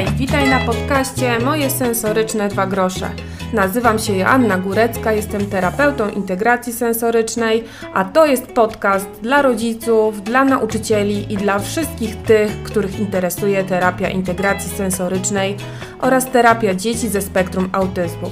Hej, 0.00 0.08
witaj 0.16 0.48
na 0.48 0.60
podcaście 0.60 1.38
Moje 1.38 1.70
sensoryczne 1.70 2.48
dwa 2.48 2.66
grosze. 2.66 3.10
Nazywam 3.52 3.98
się 3.98 4.16
Joanna 4.16 4.58
Górecka, 4.58 5.12
jestem 5.12 5.46
terapeutą 5.46 6.08
integracji 6.08 6.72
sensorycznej, 6.72 7.64
a 7.94 8.04
to 8.04 8.26
jest 8.26 8.46
podcast 8.46 9.06
dla 9.22 9.42
rodziców, 9.42 10.22
dla 10.22 10.44
nauczycieli 10.44 11.32
i 11.32 11.36
dla 11.36 11.58
wszystkich 11.58 12.16
tych, 12.16 12.62
których 12.62 13.00
interesuje 13.00 13.64
terapia 13.64 14.08
integracji 14.08 14.70
sensorycznej 14.70 15.56
oraz 16.00 16.30
terapia 16.30 16.74
dzieci 16.74 17.08
ze 17.08 17.22
spektrum 17.22 17.68
autyzmu. 17.72 18.30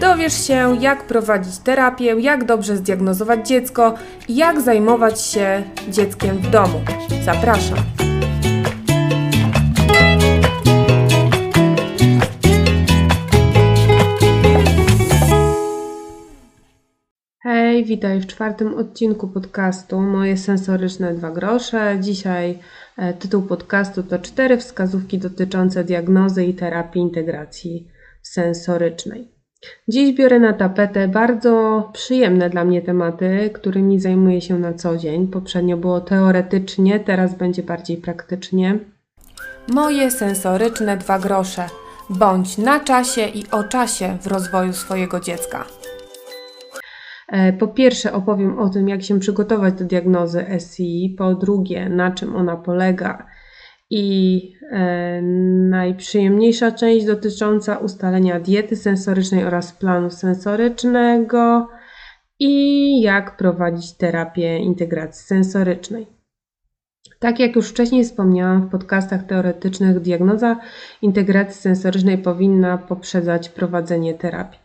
Dowiesz 0.00 0.46
się, 0.46 0.76
jak 0.80 1.06
prowadzić 1.06 1.58
terapię, 1.58 2.04
jak 2.20 2.44
dobrze 2.44 2.76
zdiagnozować 2.76 3.48
dziecko 3.48 3.94
i 4.28 4.36
jak 4.36 4.60
zajmować 4.60 5.22
się 5.22 5.62
dzieckiem 5.88 6.38
w 6.38 6.50
domu. 6.50 6.80
Zapraszam. 7.24 7.78
Hej, 17.80 17.86
witaj 17.86 18.20
w 18.20 18.26
czwartym 18.26 18.74
odcinku 18.74 19.28
podcastu 19.28 20.00
Moje 20.00 20.36
sensoryczne 20.36 21.14
dwa 21.14 21.30
grosze. 21.30 21.96
Dzisiaj 22.00 22.58
e, 22.96 23.14
tytuł 23.14 23.42
podcastu 23.42 24.02
to 24.02 24.18
cztery 24.18 24.56
wskazówki 24.56 25.18
dotyczące 25.18 25.84
diagnozy 25.84 26.44
i 26.44 26.54
terapii 26.54 27.02
integracji 27.02 27.88
sensorycznej. 28.22 29.28
Dziś 29.88 30.16
biorę 30.16 30.40
na 30.40 30.52
tapetę 30.52 31.08
bardzo 31.08 31.90
przyjemne 31.92 32.50
dla 32.50 32.64
mnie 32.64 32.82
tematy, 32.82 33.50
którymi 33.52 34.00
zajmuję 34.00 34.40
się 34.40 34.58
na 34.58 34.74
co 34.74 34.96
dzień. 34.96 35.28
Poprzednio 35.28 35.76
było 35.76 36.00
teoretycznie, 36.00 37.00
teraz 37.00 37.34
będzie 37.34 37.62
bardziej 37.62 37.96
praktycznie. 37.96 38.78
Moje 39.68 40.10
sensoryczne 40.10 40.96
dwa 40.96 41.18
grosze. 41.18 41.66
Bądź 42.10 42.58
na 42.58 42.80
czasie 42.80 43.26
i 43.26 43.44
o 43.50 43.64
czasie 43.64 44.18
w 44.22 44.26
rozwoju 44.26 44.72
swojego 44.72 45.20
dziecka. 45.20 45.79
E, 47.30 47.52
po 47.52 47.68
pierwsze 47.68 48.12
opowiem 48.12 48.58
o 48.58 48.68
tym, 48.68 48.88
jak 48.88 49.02
się 49.02 49.20
przygotować 49.20 49.74
do 49.74 49.84
diagnozy 49.84 50.46
SI, 50.58 51.14
po 51.18 51.34
drugie, 51.34 51.88
na 51.88 52.10
czym 52.10 52.36
ona 52.36 52.56
polega 52.56 53.26
i 53.90 54.42
e, 54.70 55.22
najprzyjemniejsza 55.70 56.72
część 56.72 57.06
dotycząca 57.06 57.78
ustalenia 57.78 58.40
diety 58.40 58.76
sensorycznej 58.76 59.44
oraz 59.44 59.72
planu 59.72 60.10
sensorycznego 60.10 61.68
i 62.38 63.02
jak 63.02 63.36
prowadzić 63.36 63.92
terapię 63.92 64.58
integracji 64.58 65.26
sensorycznej. 65.26 66.06
Tak 67.18 67.40
jak 67.40 67.56
już 67.56 67.68
wcześniej 67.68 68.04
wspomniałam 68.04 68.66
w 68.66 68.70
podcastach 68.70 69.26
teoretycznych, 69.26 70.00
diagnoza 70.00 70.56
integracji 71.02 71.62
sensorycznej 71.62 72.18
powinna 72.18 72.78
poprzedzać 72.78 73.48
prowadzenie 73.48 74.14
terapii. 74.14 74.59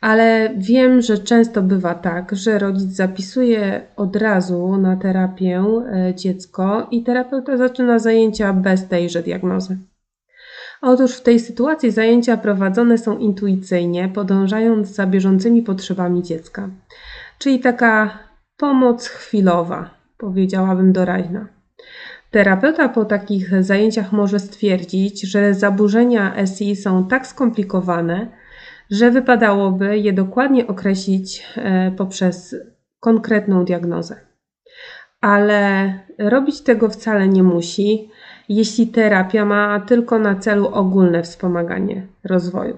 Ale 0.00 0.54
wiem, 0.56 1.02
że 1.02 1.18
często 1.18 1.62
bywa 1.62 1.94
tak, 1.94 2.36
że 2.36 2.58
rodzic 2.58 2.90
zapisuje 2.90 3.86
od 3.96 4.16
razu 4.16 4.76
na 4.76 4.96
terapię 4.96 5.64
e, 5.92 6.14
dziecko 6.14 6.88
i 6.90 7.02
terapeuta 7.02 7.56
zaczyna 7.56 7.98
zajęcia 7.98 8.52
bez 8.52 8.88
tejże 8.88 9.22
diagnozy. 9.22 9.78
Otóż 10.82 11.16
w 11.16 11.22
tej 11.22 11.40
sytuacji 11.40 11.90
zajęcia 11.90 12.36
prowadzone 12.36 12.98
są 12.98 13.18
intuicyjnie, 13.18 14.08
podążając 14.08 14.88
za 14.88 15.06
bieżącymi 15.06 15.62
potrzebami 15.62 16.22
dziecka. 16.22 16.68
Czyli 17.38 17.60
taka 17.60 18.18
pomoc 18.56 19.06
chwilowa, 19.06 19.90
powiedziałabym 20.18 20.92
doraźna. 20.92 21.48
Terapeuta 22.30 22.88
po 22.88 23.04
takich 23.04 23.62
zajęciach 23.62 24.12
może 24.12 24.38
stwierdzić, 24.40 25.22
że 25.22 25.54
zaburzenia 25.54 26.46
SI 26.46 26.76
są 26.76 27.08
tak 27.08 27.26
skomplikowane, 27.26 28.28
że 28.94 29.10
wypadałoby 29.10 29.98
je 29.98 30.12
dokładnie 30.12 30.66
określić 30.66 31.46
e, 31.56 31.90
poprzez 31.90 32.56
konkretną 33.00 33.64
diagnozę. 33.64 34.16
Ale 35.20 35.92
robić 36.18 36.60
tego 36.60 36.88
wcale 36.88 37.28
nie 37.28 37.42
musi, 37.42 38.10
jeśli 38.48 38.86
terapia 38.86 39.44
ma 39.44 39.80
tylko 39.80 40.18
na 40.18 40.34
celu 40.34 40.68
ogólne 40.68 41.22
wspomaganie 41.22 42.06
rozwoju. 42.24 42.76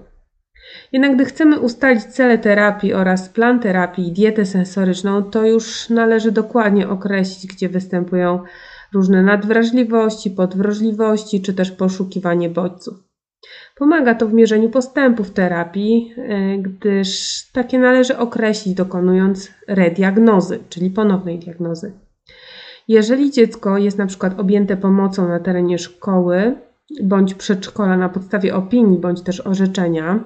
Jednak 0.92 1.14
gdy 1.14 1.24
chcemy 1.24 1.60
ustalić 1.60 2.04
cele 2.04 2.38
terapii 2.38 2.94
oraz 2.94 3.28
plan 3.28 3.60
terapii 3.60 4.08
i 4.08 4.12
dietę 4.12 4.46
sensoryczną, 4.46 5.22
to 5.22 5.46
już 5.46 5.90
należy 5.90 6.32
dokładnie 6.32 6.88
określić, 6.88 7.46
gdzie 7.46 7.68
występują 7.68 8.40
różne 8.94 9.22
nadwrażliwości, 9.22 10.30
podwrażliwości 10.30 11.42
czy 11.42 11.54
też 11.54 11.70
poszukiwanie 11.70 12.50
bodźców. 12.50 13.05
Pomaga 13.76 14.14
to 14.14 14.28
w 14.28 14.32
mierzeniu 14.32 14.70
postępów 14.70 15.30
terapii, 15.30 16.14
e, 16.16 16.58
gdyż 16.58 17.42
takie 17.52 17.78
należy 17.78 18.18
określić 18.18 18.74
dokonując 18.74 19.50
rediagnozy, 19.68 20.58
czyli 20.68 20.90
ponownej 20.90 21.38
diagnozy. 21.38 21.92
Jeżeli 22.88 23.30
dziecko 23.30 23.78
jest 23.78 23.98
na 23.98 24.06
przykład 24.06 24.40
objęte 24.40 24.76
pomocą 24.76 25.28
na 25.28 25.40
terenie 25.40 25.78
szkoły 25.78 26.54
bądź 27.02 27.34
przedszkola 27.34 27.96
na 27.96 28.08
podstawie 28.08 28.54
opinii 28.54 28.98
bądź 28.98 29.22
też 29.22 29.40
orzeczenia, 29.46 30.24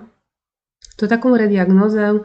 to 0.96 1.06
taką 1.06 1.36
rediagnozę 1.36 2.18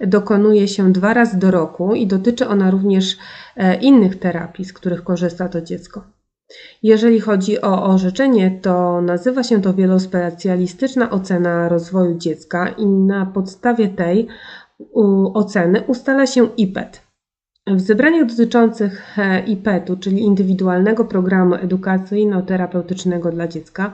dokonuje 0.00 0.68
się 0.68 0.92
dwa 0.92 1.14
razy 1.14 1.38
do 1.38 1.50
roku 1.50 1.94
i 1.94 2.06
dotyczy 2.06 2.48
ona 2.48 2.70
również 2.70 3.16
e, 3.56 3.76
innych 3.76 4.18
terapii, 4.18 4.64
z 4.64 4.72
których 4.72 5.04
korzysta 5.04 5.48
to 5.48 5.60
dziecko. 5.60 6.17
Jeżeli 6.82 7.20
chodzi 7.20 7.60
o 7.60 7.84
orzeczenie, 7.84 8.58
to 8.62 9.00
nazywa 9.00 9.42
się 9.42 9.62
to 9.62 9.74
wielospecjalistyczna 9.74 11.10
ocena 11.10 11.68
rozwoju 11.68 12.18
dziecka 12.18 12.68
i 12.68 12.86
na 12.86 13.26
podstawie 13.26 13.88
tej 13.88 14.28
oceny 15.34 15.82
ustala 15.86 16.26
się 16.26 16.48
IPET. 16.56 17.08
W 17.66 17.80
zebraniach 17.80 18.26
dotyczących 18.26 19.18
e, 19.18 19.40
IPET-u, 19.46 19.96
czyli 19.96 20.20
indywidualnego 20.20 21.04
programu 21.04 21.54
edukacyjno-terapeutycznego 21.54 23.30
dla 23.30 23.48
dziecka, 23.48 23.92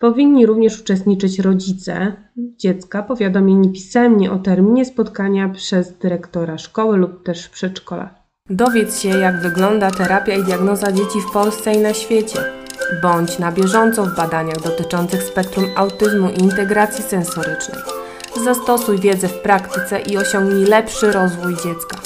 powinni 0.00 0.46
również 0.46 0.80
uczestniczyć 0.80 1.38
rodzice 1.38 2.12
dziecka 2.36 3.02
powiadomieni 3.02 3.72
pisemnie 3.72 4.32
o 4.32 4.38
terminie 4.38 4.84
spotkania 4.84 5.48
przez 5.48 5.98
dyrektora 5.98 6.58
szkoły 6.58 6.96
lub 6.96 7.24
też 7.24 7.48
przedszkola. 7.48 8.25
Dowiedz 8.50 9.00
się, 9.00 9.08
jak 9.08 9.40
wygląda 9.40 9.90
terapia 9.90 10.34
i 10.34 10.44
diagnoza 10.44 10.92
dzieci 10.92 11.20
w 11.20 11.30
Polsce 11.32 11.72
i 11.72 11.78
na 11.78 11.94
świecie. 11.94 12.44
Bądź 13.02 13.38
na 13.38 13.52
bieżąco 13.52 14.04
w 14.04 14.16
badaniach 14.16 14.60
dotyczących 14.60 15.22
spektrum 15.22 15.64
autyzmu 15.76 16.30
i 16.30 16.40
integracji 16.40 17.04
sensorycznej. 17.04 17.78
Zastosuj 18.44 18.98
wiedzę 18.98 19.28
w 19.28 19.40
praktyce 19.40 20.00
i 20.00 20.16
osiągnij 20.16 20.64
lepszy 20.64 21.12
rozwój 21.12 21.54
dziecka. 21.54 21.96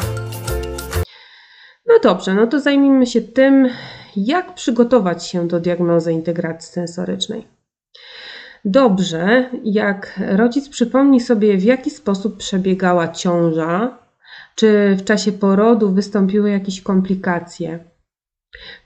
No 1.88 1.94
dobrze, 2.04 2.34
no 2.34 2.48
to 2.48 2.60
zajmijmy 2.60 3.06
się 3.06 3.22
tym, 3.22 3.70
jak 4.16 4.54
przygotować 4.54 5.26
się 5.26 5.48
do 5.48 5.60
diagnozy 5.60 6.14
integracji 6.14 6.74
sensorycznej. 6.74 7.48
Dobrze, 8.66 9.50
jak 9.64 10.20
rodzic 10.30 10.70
przypomni 10.70 11.22
sobie, 11.22 11.58
w 11.58 11.64
jaki 11.64 11.90
sposób 11.90 12.38
przebiegała 12.38 13.08
ciąża, 13.08 13.98
czy 14.56 14.96
w 15.00 15.04
czasie 15.04 15.32
porodu 15.32 15.92
wystąpiły 15.92 16.52
jakieś 16.52 16.82
komplikacje, 16.82 17.80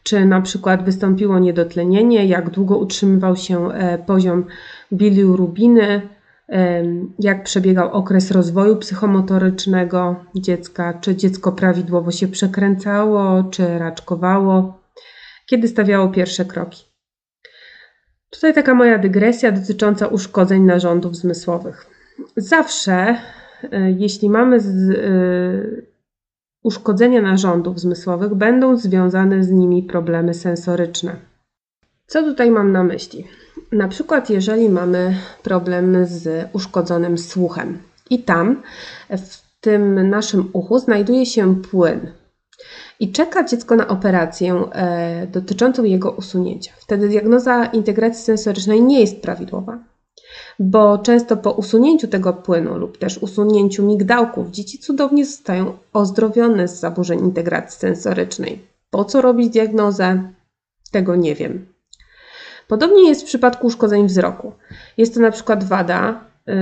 czy 0.04 0.26
na 0.26 0.42
przykład 0.42 0.86
wystąpiło 0.86 1.40
niedotlenienie, 1.40 2.26
jak 2.26 2.50
długo 2.50 2.78
utrzymywał 2.78 3.36
się 3.36 3.72
e, 3.72 3.98
poziom 3.98 4.46
bilirubiny, 4.94 6.02
jak 7.20 7.44
przebiegał 7.44 7.92
okres 7.92 8.32
rozwoju 8.32 8.78
psychomotorycznego 8.78 10.26
dziecka, 10.36 10.94
czy 11.02 11.16
dziecko 11.16 11.52
prawidłowo 11.52 12.12
się 12.12 12.28
przekręcało, 12.28 13.44
czy 13.44 13.80
raczkowało, 13.80 14.82
kiedy 15.46 15.68
stawiało 15.68 16.10
pierwsze 16.10 16.46
kroki. 16.46 16.84
Tutaj 18.30 18.54
taka 18.54 18.74
moja 18.74 18.98
dygresja 18.98 19.52
dotycząca 19.52 20.08
uszkodzeń 20.08 20.64
narządów 20.64 21.16
zmysłowych. 21.16 21.86
Zawsze, 22.38 23.16
e, 23.72 23.92
jeśli 23.92 24.30
mamy 24.30 24.60
z, 24.60 24.90
y, 24.90 25.91
uszkodzenia 26.64 27.22
narządów 27.22 27.80
zmysłowych, 27.80 28.36
będą 28.36 28.78
związane 28.78 29.44
z 29.44 29.52
nimi 29.52 29.84
problemy 29.84 30.34
sensoryczne. 30.34 31.16
Co 32.08 32.24
tutaj 32.24 32.52
mam 32.52 32.72
na 32.72 32.84
myśli? 32.84 33.28
Na 33.72 33.88
przykład, 33.88 34.30
jeżeli 34.30 34.70
mamy 34.70 35.16
problem 35.44 36.06
z 36.06 36.50
uszkodzonym 36.54 37.18
słuchem 37.18 37.78
i 38.10 38.24
tam 38.24 38.62
w 39.10 39.62
tym 39.62 40.10
naszym 40.10 40.50
uchu 40.54 40.80
znajduje 40.80 41.26
się 41.26 41.56
płyn. 41.56 42.12
i 43.00 43.12
czeka 43.12 43.44
dziecko 43.44 43.76
na 43.76 43.88
operację 43.88 44.64
e, 44.72 45.28
dotyczącą 45.28 45.84
jego 45.84 46.12
usunięcia. 46.12 46.72
Wtedy 46.78 47.08
diagnoza 47.08 47.66
integracji 47.66 48.24
sensorycznej 48.24 48.82
nie 48.82 49.00
jest 49.02 49.22
prawidłowa, 49.22 49.80
bo 50.62 50.98
często 50.98 51.38
po 51.38 51.52
usunięciu 51.52 52.08
tego 52.08 52.34
płynu 52.34 52.78
lub 52.78 52.98
też 52.98 53.18
usunięciu 53.18 53.86
migdałków 53.86 54.52
dzieci 54.52 54.80
cudownie 54.80 55.26
zostają 55.26 55.78
ozdrowione 55.94 56.68
z 56.68 56.80
zaburzeń 56.80 57.20
integracji 57.20 57.80
sensorycznej. 57.80 58.60
Po 58.90 59.06
co 59.06 59.22
robić 59.22 59.50
diagnozę? 59.50 60.22
Tego 60.92 61.16
nie 61.16 61.36
wiem. 61.36 61.66
Podobnie 62.68 63.10
jest 63.10 63.22
w 63.22 63.26
przypadku 63.26 63.68
uszkodzeń 63.68 64.08
wzroku. 64.08 64.52
Jest 64.98 65.14
to 65.14 65.20
na 65.20 65.32
przykład 65.32 65.64
wada, 65.64 66.24
yy, 66.48 66.54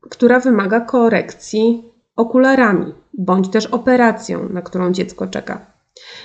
która 0.00 0.40
wymaga 0.40 0.80
korekcji 0.80 1.84
okularami 2.16 2.94
bądź 3.14 3.48
też 3.48 3.66
operacją, 3.66 4.48
na 4.48 4.62
którą 4.62 4.92
dziecko 4.92 5.26
czeka. 5.26 5.75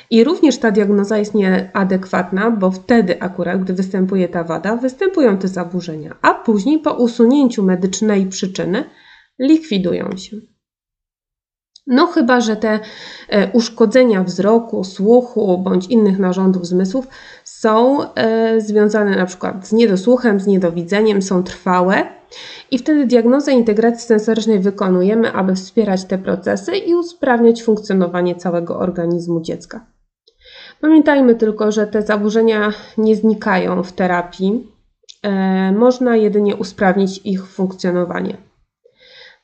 I 0.09 0.23
również 0.23 0.57
ta 0.57 0.71
diagnoza 0.71 1.17
jest 1.17 1.33
nieadekwatna, 1.33 2.51
bo 2.51 2.71
wtedy 2.71 3.21
akurat, 3.21 3.63
gdy 3.63 3.73
występuje 3.73 4.29
ta 4.29 4.43
wada, 4.43 4.75
występują 4.75 5.37
te 5.37 5.47
zaburzenia, 5.47 6.15
a 6.21 6.33
później 6.33 6.79
po 6.79 6.93
usunięciu 6.93 7.63
medycznej 7.63 8.25
przyczyny 8.25 8.83
likwidują 9.39 10.17
się. 10.17 10.37
No 11.87 12.07
chyba, 12.07 12.41
że 12.41 12.55
te 12.55 12.79
e, 13.29 13.51
uszkodzenia 13.51 14.23
wzroku, 14.23 14.83
słuchu 14.83 15.57
bądź 15.57 15.87
innych 15.87 16.19
narządów 16.19 16.67
zmysłów 16.67 17.07
są 17.43 18.05
e, 18.13 18.61
związane 18.61 19.15
na 19.15 19.25
przykład 19.25 19.67
z 19.67 19.71
niedosłuchem, 19.71 20.39
z 20.39 20.47
niedowidzeniem, 20.47 21.21
są 21.21 21.43
trwałe 21.43 22.20
i 22.71 22.77
wtedy 22.77 23.05
diagnozę 23.05 23.51
integracji 23.51 24.07
sensorycznej 24.07 24.59
wykonujemy, 24.59 25.33
aby 25.33 25.55
wspierać 25.55 26.05
te 26.05 26.17
procesy 26.17 26.77
i 26.77 26.95
usprawniać 26.95 27.63
funkcjonowanie 27.63 28.35
całego 28.35 28.79
organizmu 28.79 29.41
dziecka. 29.41 29.85
Pamiętajmy 30.81 31.35
tylko, 31.35 31.71
że 31.71 31.87
te 31.87 32.01
zaburzenia 32.01 32.73
nie 32.97 33.15
znikają 33.15 33.83
w 33.83 33.91
terapii, 33.91 34.67
e, 35.23 35.71
można 35.71 36.15
jedynie 36.15 36.55
usprawnić 36.55 37.21
ich 37.23 37.47
funkcjonowanie. 37.47 38.37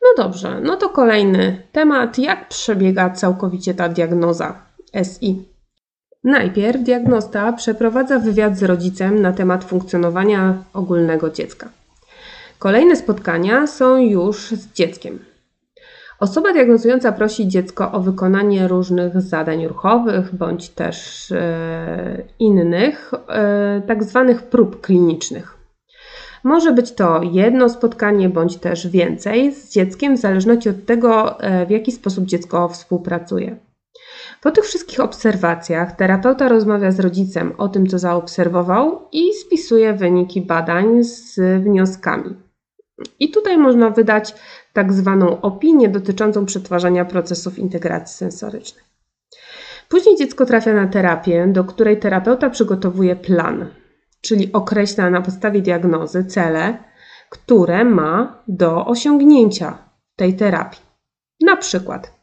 No 0.02 0.24
dobrze, 0.24 0.62
no 0.62 0.76
to 0.76 0.90
kolejny 0.90 1.62
temat, 1.72 2.18
jak 2.18 2.48
przebiega 2.48 3.10
całkowicie 3.10 3.74
ta 3.74 3.90
diagnoza 3.90 4.56
SI. 5.04 5.46
Najpierw 6.24 6.84
diagnosta 6.84 7.54
przeprowadza 7.54 8.20
wywiad 8.20 8.58
z 8.58 8.64
rodzicem 8.64 9.22
na 9.22 9.34
temat 9.34 9.64
funkcjonowania 9.64 10.64
ogólnego 10.74 11.30
dziecka. 11.30 11.70
Kolejne 12.60 12.96
spotkania 12.96 13.68
są 13.68 13.98
już 13.98 14.52
z 14.52 14.74
dzieckiem. 14.74 15.20
Osoba 16.20 16.54
diagnozująca 16.54 17.12
prosi 17.12 17.48
dziecko 17.48 17.92
o 17.92 18.00
wykonanie 18.00 18.68
różnych 18.68 19.22
zadań 19.22 19.68
ruchowych 19.68 20.36
bądź 20.36 20.70
też 20.70 21.32
e, 21.32 22.24
innych, 22.40 23.12
e, 23.30 23.82
tak 23.88 24.04
zwanych 24.04 24.44
prób 24.44 24.82
klinicznych. 24.82 25.58
Może 26.44 26.74
być 26.74 26.92
to 26.92 27.22
jedno 27.24 27.70
spotkanie 27.70 28.30
bądź 28.30 28.58
też 28.58 28.88
więcej 28.88 29.54
z 29.54 29.72
dzieckiem, 29.72 30.18
w 30.18 30.20
zależności 30.20 30.70
od 30.70 30.86
tego, 30.86 31.40
e, 31.40 31.66
w 31.66 31.70
jaki 31.70 31.92
sposób 31.92 32.26
dziecko 32.26 32.70
współpracuje. 32.70 33.56
Po 34.42 34.52
tych 34.52 34.64
wszystkich 34.64 35.00
obserwacjach 35.00 35.96
terapeuta 35.96 36.50
rozmawia 36.50 36.92
z 36.92 37.00
rodzicem 37.00 37.54
o 37.58 37.68
tym, 37.68 37.88
co 37.88 38.00
zaobserwował 38.00 39.02
i 39.12 39.34
spisuje 39.34 39.94
wyniki 39.94 40.42
badań 40.42 41.04
z 41.04 41.40
wnioskami. 41.64 42.47
I 43.20 43.32
tutaj 43.32 43.58
można 43.58 43.90
wydać 43.90 44.36
tak 44.74 44.94
zwaną 44.94 45.42
opinię 45.42 45.90
dotyczącą 45.90 46.46
przetwarzania 46.46 47.06
procesów 47.06 47.60
integracji 47.60 48.18
sensorycznej. 48.18 48.86
Później 49.90 50.18
dziecko 50.18 50.46
trafia 50.46 50.74
na 50.74 50.88
terapię, 50.88 51.48
do 51.48 51.64
której 51.64 52.00
terapeuta 52.00 52.50
przygotowuje 52.50 53.16
plan 53.16 53.70
czyli 54.22 54.54
określa 54.54 55.10
na 55.10 55.22
podstawie 55.22 55.62
diagnozy 55.62 56.26
cele, 56.26 56.78
które 57.30 57.86
ma 57.86 58.44
do 58.48 58.86
osiągnięcia 58.86 59.78
tej 60.16 60.36
terapii. 60.36 60.82
Na 61.42 61.58
przykład 61.58 62.14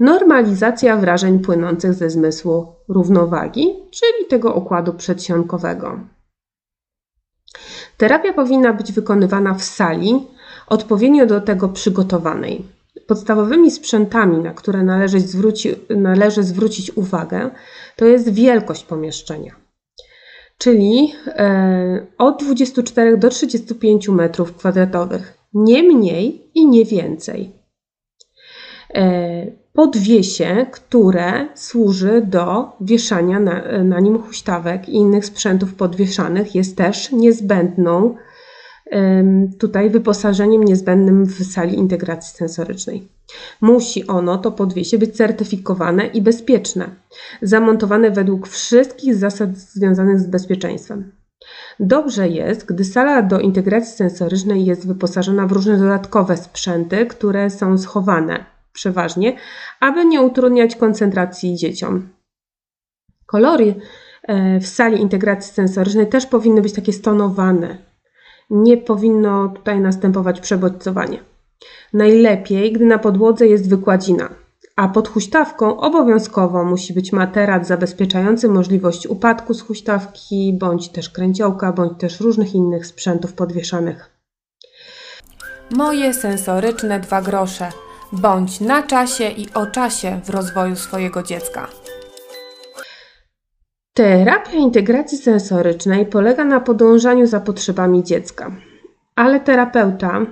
normalizacja 0.00 0.96
wrażeń 0.96 1.38
płynących 1.38 1.94
ze 1.94 2.10
zmysłu 2.10 2.66
równowagi, 2.88 3.74
czyli 3.90 4.28
tego 4.28 4.54
układu 4.54 4.94
przedsionkowego. 4.94 6.00
Terapia 7.98 8.32
powinna 8.32 8.72
być 8.72 8.92
wykonywana 8.92 9.54
w 9.54 9.62
sali, 9.62 10.26
odpowiednio 10.66 11.26
do 11.26 11.40
tego 11.40 11.68
przygotowanej. 11.68 12.64
Podstawowymi 13.06 13.70
sprzętami, 13.70 14.38
na 14.38 14.54
które 14.54 14.82
należy, 14.82 15.20
zwróci, 15.20 15.74
należy 15.90 16.42
zwrócić 16.42 16.96
uwagę, 16.96 17.50
to 17.96 18.04
jest 18.04 18.32
wielkość 18.32 18.84
pomieszczenia 18.84 19.68
czyli 20.58 21.12
e, 21.26 22.06
od 22.18 22.42
24 22.42 23.16
do 23.16 23.28
35 23.28 24.08
metrów 24.08 24.56
kwadratowych, 24.56 25.38
nie 25.54 25.82
mniej 25.82 26.50
i 26.54 26.66
nie 26.66 26.84
więcej. 26.84 27.57
E, 28.94 29.46
podwiesie, 29.72 30.66
które 30.70 31.48
służy 31.54 32.22
do 32.26 32.72
wieszania 32.80 33.40
na, 33.40 33.82
na 33.84 34.00
nim 34.00 34.18
huśtawek 34.18 34.88
i 34.88 34.94
innych 34.94 35.26
sprzętów 35.26 35.74
podwieszanych, 35.74 36.54
jest 36.54 36.76
też 36.76 37.12
niezbędną 37.12 38.14
tutaj 39.58 39.90
wyposażeniem 39.90 40.64
niezbędnym 40.64 41.26
w 41.26 41.44
sali 41.44 41.78
integracji 41.78 42.36
sensorycznej. 42.36 43.08
Musi 43.60 44.06
ono, 44.06 44.38
to 44.38 44.52
podwiesie, 44.52 44.98
być 44.98 45.16
certyfikowane 45.16 46.06
i 46.06 46.22
bezpieczne, 46.22 46.90
zamontowane 47.42 48.10
według 48.10 48.48
wszystkich 48.48 49.14
zasad 49.14 49.56
związanych 49.56 50.20
z 50.20 50.26
bezpieczeństwem. 50.26 51.12
Dobrze 51.80 52.28
jest, 52.28 52.66
gdy 52.66 52.84
sala 52.84 53.22
do 53.22 53.40
integracji 53.40 53.96
sensorycznej 53.96 54.64
jest 54.64 54.86
wyposażona 54.86 55.46
w 55.46 55.52
różne 55.52 55.78
dodatkowe 55.78 56.36
sprzęty, 56.36 57.06
które 57.06 57.50
są 57.50 57.78
schowane 57.78 58.44
przeważnie, 58.72 59.36
aby 59.80 60.04
nie 60.04 60.22
utrudniać 60.22 60.76
koncentracji 60.76 61.56
dzieciom. 61.56 62.08
Kolory 63.26 63.74
e, 64.22 64.60
w 64.60 64.66
sali 64.66 65.00
integracji 65.00 65.54
sensorycznej 65.54 66.06
też 66.06 66.26
powinny 66.26 66.62
być 66.62 66.72
takie 66.72 66.92
stonowane, 66.92 67.78
nie 68.50 68.76
powinno 68.76 69.48
tutaj 69.48 69.80
następować 69.80 70.40
przebodźcowanie. 70.40 71.18
Najlepiej, 71.92 72.72
gdy 72.72 72.86
na 72.86 72.98
podłodze 72.98 73.46
jest 73.46 73.68
wykładzina, 73.68 74.28
a 74.76 74.88
pod 74.88 75.08
huśtawką 75.08 75.80
obowiązkowo 75.80 76.64
musi 76.64 76.94
być 76.94 77.12
materac 77.12 77.66
zabezpieczający 77.66 78.48
możliwość 78.48 79.06
upadku 79.06 79.54
z 79.54 79.62
huśtawki, 79.62 80.56
bądź 80.60 80.88
też 80.88 81.10
kręciołka, 81.10 81.72
bądź 81.72 82.00
też 82.00 82.20
różnych 82.20 82.54
innych 82.54 82.86
sprzętów 82.86 83.32
podwieszanych. 83.32 84.10
Moje 85.70 86.14
sensoryczne 86.14 87.00
dwa 87.00 87.22
grosze. 87.22 87.68
Bądź 88.12 88.60
na 88.60 88.82
czasie 88.82 89.28
i 89.28 89.46
o 89.54 89.66
czasie 89.66 90.20
w 90.24 90.30
rozwoju 90.30 90.76
swojego 90.76 91.22
dziecka. 91.22 91.68
Terapia 93.94 94.52
integracji 94.52 95.18
sensorycznej 95.18 96.06
polega 96.06 96.44
na 96.44 96.60
podążaniu 96.60 97.26
za 97.26 97.40
potrzebami 97.40 98.04
dziecka, 98.04 98.50
ale 99.16 99.40
terapeuta 99.40 100.26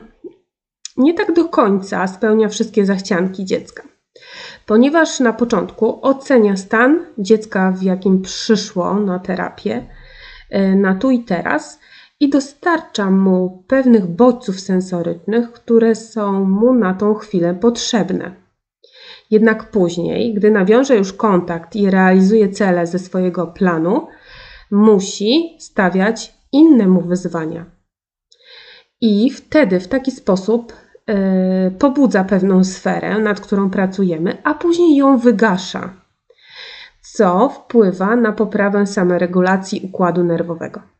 nie 0.97 1.14
tak 1.14 1.33
do 1.33 1.45
końca 1.45 2.06
spełnia 2.06 2.49
wszystkie 2.49 2.87
zachcianki 2.87 3.45
dziecka, 3.45 3.83
ponieważ 4.66 5.21
na 5.21 5.33
początku 5.33 6.06
ocenia 6.06 6.56
stan 6.56 7.06
dziecka, 7.18 7.73
w 7.73 7.83
jakim 7.83 8.23
przyszło 8.23 8.95
na 8.95 9.18
terapię, 9.18 9.87
e, 10.50 10.75
na 10.75 10.95
tu 10.95 11.11
i 11.11 11.25
teraz 11.25 11.80
i 12.20 12.28
dostarcza 12.28 13.11
mu 13.11 13.64
pewnych 13.66 14.06
bodźców 14.06 14.61
sensorycznych, 14.61 15.52
które 15.52 15.94
są 15.94 16.44
mu 16.44 16.75
na 16.75 16.94
tą 16.94 17.14
chwilę 17.14 17.54
potrzebne. 17.54 18.35
Jednak 19.30 19.70
później, 19.70 20.35
gdy 20.35 20.50
nawiąże 20.50 20.96
już 20.96 21.12
kontakt 21.12 21.76
i 21.76 21.90
realizuje 21.90 22.49
cele 22.49 22.87
ze 22.87 22.99
swojego 22.99 23.46
planu, 23.46 24.06
musi 24.70 25.56
stawiać 25.61 26.35
inne 26.52 26.87
mu 26.87 27.00
wyzwania. 27.00 27.64
I 29.00 29.30
wtedy 29.30 29.80
w 29.80 29.88
taki 29.88 30.11
sposób 30.11 30.73
yy, 31.08 31.14
pobudza 31.70 32.25
pewną 32.25 32.64
sferę, 32.64 33.18
nad 33.18 33.40
którą 33.40 33.70
pracujemy, 33.70 34.37
a 34.44 34.54
później 34.54 34.96
ją 34.96 35.18
wygasza, 35.18 35.92
co 37.02 37.49
wpływa 37.49 38.16
na 38.16 38.32
poprawę 38.32 38.87
samoregulacji 38.87 39.80
układu 39.85 40.25
nerwowego. 40.25 40.96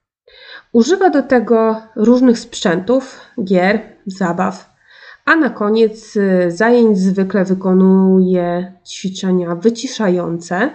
Używa 0.73 1.11
do 1.11 1.23
tego 1.23 1.82
różnych 1.96 2.38
sprzętów, 2.38 3.20
gier, 3.44 3.80
zabaw, 4.06 4.76
a 5.25 5.37
na 5.37 5.50
koniec 5.50 6.16
y, 6.16 6.50
zajęć 6.50 6.99
zwykle 6.99 7.44
wykonuje 7.44 8.73
ćwiczenia 8.87 9.54
wyciszające, 9.54 10.70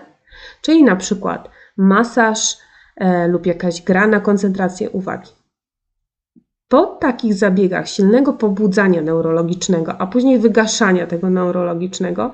czyli 0.61 0.83
na 0.83 0.95
przykład 0.95 1.49
masaż 1.77 2.57
e, 2.95 3.27
lub 3.27 3.45
jakaś 3.45 3.81
gra 3.81 4.07
na 4.07 4.19
koncentrację 4.19 4.89
uwagi. 4.89 5.31
Po 6.67 6.85
takich 6.85 7.33
zabiegach 7.33 7.87
silnego 7.87 8.33
pobudzania 8.33 9.01
neurologicznego, 9.01 10.01
a 10.01 10.07
później 10.07 10.39
wygaszania 10.39 11.07
tego 11.07 11.29
neurologicznego, 11.29 12.33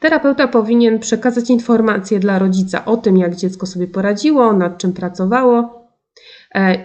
terapeuta 0.00 0.48
powinien 0.48 0.98
przekazać 0.98 1.50
informacje 1.50 2.18
dla 2.18 2.38
rodzica 2.38 2.84
o 2.84 2.96
tym, 2.96 3.16
jak 3.16 3.36
dziecko 3.36 3.66
sobie 3.66 3.86
poradziło, 3.86 4.52
nad 4.52 4.78
czym 4.78 4.92
pracowało 4.92 5.75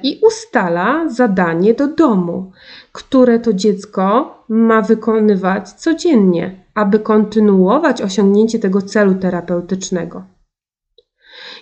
i 0.04 0.20
ustala 0.28 1.10
zadanie 1.10 1.74
do 1.74 1.88
domu, 1.88 2.52
które 2.92 3.40
to 3.40 3.54
dziecko 3.54 4.36
ma 4.50 4.82
wykonywać 4.82 5.70
codziennie, 5.72 6.66
aby 6.76 7.00
kontynuować 7.00 8.02
osiągnięcie 8.02 8.60
tego 8.60 8.82
celu 8.82 9.16
terapeutycznego. 9.16 10.24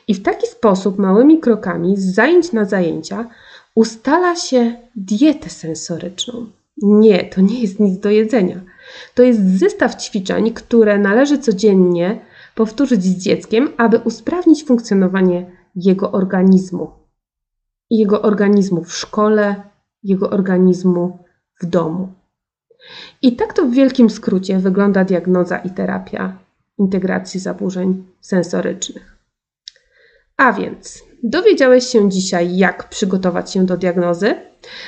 I 0.07 0.13
w 0.13 0.23
taki 0.23 0.47
sposób, 0.47 0.97
małymi 0.97 1.39
krokami, 1.39 1.97
z 1.97 2.15
zajęć 2.15 2.51
na 2.51 2.65
zajęcia, 2.65 3.29
ustala 3.75 4.35
się 4.35 4.75
dietę 4.95 5.49
sensoryczną. 5.49 6.45
Nie, 6.81 7.23
to 7.23 7.41
nie 7.41 7.61
jest 7.61 7.79
nic 7.79 7.99
do 7.99 8.09
jedzenia. 8.09 8.61
To 9.15 9.23
jest 9.23 9.59
zestaw 9.59 9.95
ćwiczeń, 9.95 10.51
które 10.51 10.99
należy 10.99 11.37
codziennie 11.37 12.19
powtórzyć 12.55 13.03
z 13.03 13.23
dzieckiem, 13.23 13.69
aby 13.77 13.97
usprawnić 13.97 14.63
funkcjonowanie 14.63 15.45
jego 15.75 16.11
organizmu. 16.11 16.98
Jego 17.89 18.21
organizmu 18.21 18.83
w 18.83 18.93
szkole, 18.93 19.55
jego 20.03 20.29
organizmu 20.29 21.19
w 21.61 21.65
domu. 21.65 22.13
I 23.21 23.35
tak 23.35 23.53
to 23.53 23.65
w 23.65 23.71
wielkim 23.71 24.09
skrócie 24.09 24.59
wygląda 24.59 25.03
diagnoza 25.03 25.57
i 25.57 25.69
terapia 25.69 26.37
integracji 26.77 27.39
zaburzeń 27.39 28.03
sensorycznych. 28.21 29.17
A 30.37 30.53
więc 30.53 31.03
dowiedziałeś 31.23 31.87
się 31.87 32.09
dzisiaj, 32.09 32.57
jak 32.57 32.89
przygotować 32.89 33.51
się 33.51 33.65
do 33.65 33.77
diagnozy, 33.77 34.35